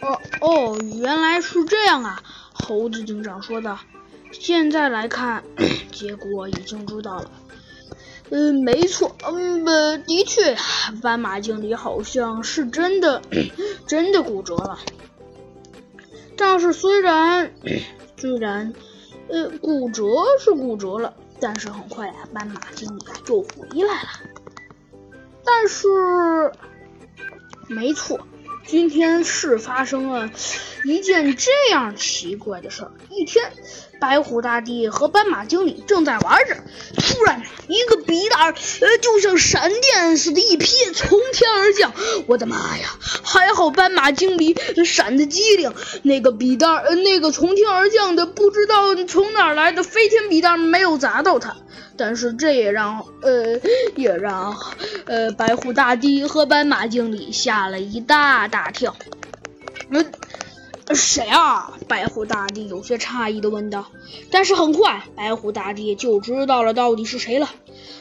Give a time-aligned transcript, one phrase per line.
[0.00, 2.22] 哦哦，原来是这样啊！
[2.52, 3.78] 猴子警长说道。
[4.32, 5.42] 现在来看，
[5.92, 7.30] 结果已经知道了。
[8.30, 9.64] 嗯，没错，嗯，
[10.04, 10.56] 的确，
[11.02, 13.20] 斑马经理好像是真的，
[13.86, 14.78] 真的骨折了。
[16.36, 17.52] 但是虽然
[18.16, 18.72] 虽然，
[19.28, 20.04] 呃，骨折
[20.38, 24.08] 是骨折了，但是很快啊，斑马经理就回来了。
[25.44, 26.52] 但是，
[27.68, 28.18] 没错。
[28.66, 30.30] 今天是发生了
[30.84, 32.92] 一件这样奇怪的事儿。
[33.08, 33.52] 一天，
[34.00, 36.56] 白虎大帝和斑马经理正在玩着，
[36.96, 41.92] 突然一个笔袋，呃，就像闪电似的，一劈从天而降。
[42.26, 42.96] 我的妈呀！
[43.24, 51.56] 还好斑马经理闪的机灵，那个笔袋儿，那个从天而降的不知道从哪来的飞天笔袋没有砸到他。
[52.00, 53.60] 但是这也让呃
[53.94, 54.56] 也让
[55.04, 58.96] 呃白虎大帝和斑马经理吓了一大大跳。
[59.90, 60.10] 嗯，
[60.94, 61.74] 谁啊？
[61.86, 63.84] 白虎大帝有些诧异的问道。
[64.30, 67.50] 但是很快，白虎大帝就知道了到底是谁了。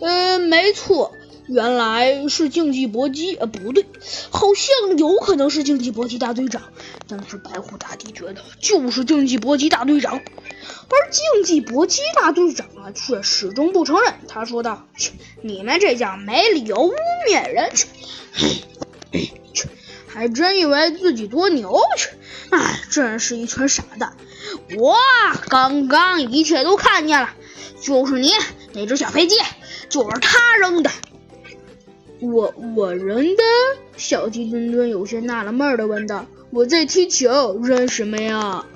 [0.00, 1.12] 呃，没错，
[1.46, 3.36] 原来是竞技搏击。
[3.36, 3.86] 呃，不对，
[4.30, 6.62] 好像有可能是竞技搏击大队长。
[7.06, 10.14] 但是白虎大帝觉得就是竞技搏击大队长。
[10.14, 14.14] 而竞技搏击大队长啊，却始终不承认。
[14.28, 16.92] 他说道：“切，你们这叫没理由污
[17.28, 17.88] 蔑人，切，
[19.52, 19.68] 切，
[20.06, 22.10] 还真以为自己多牛，去，
[22.50, 24.16] 哎，真是一群傻蛋！
[24.78, 24.96] 我
[25.48, 27.30] 刚刚一切都看见了，
[27.80, 28.30] 就是你
[28.72, 29.36] 那只小飞机，
[29.88, 30.90] 就是他扔的。
[32.32, 33.42] 我我扔的？”
[33.96, 38.66] 小鸡墩墩有些纳了闷的问道：“我在踢球，扔什么呀？”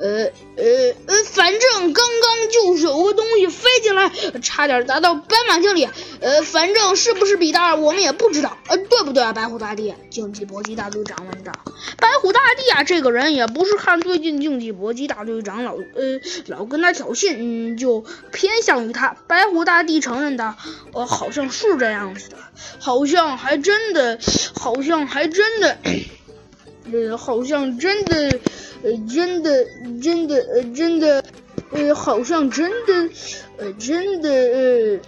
[0.00, 0.24] 呃
[0.56, 0.64] 呃
[1.06, 5.86] 呃，反正刚刚就是有个东西飞进来，差点砸到斑马经理。
[6.20, 8.56] 呃，反正是不是笔袋，我们也不知道。
[8.68, 9.94] 呃，对不对啊，白虎大帝？
[10.10, 11.52] 竞技搏击大队长问道。
[11.98, 19.16] 白虎大帝啊，这个人也不是看最近竞技搏击大队长老呃老跟他挑衅，嗯就偏向于他。
[19.26, 20.56] 白虎大帝承认的，
[20.94, 22.36] 呃，好像是这样子的，
[22.78, 24.18] 好像还真的，
[24.58, 25.78] 好像还真的，
[26.92, 28.38] 呃，好像真的。
[28.82, 29.66] 呃，真的，
[30.02, 31.22] 真的，呃，真的，
[31.70, 33.10] 呃，好像真的，
[33.58, 35.00] 呃，真的，呃，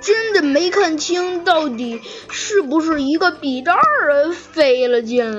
[0.00, 5.38] 真的没看清到底是不是一个笔袋儿飞了进来。